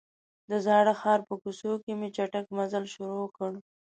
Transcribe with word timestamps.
د 0.49 0.51
زاړه 0.65 0.93
ښار 1.01 1.19
په 1.27 1.33
کوڅو 1.41 1.71
کې 1.83 1.91
مې 1.99 2.09
چټک 2.15 2.45
مزل 2.57 2.83
شروع 2.93 3.27
کړ. 3.37 3.51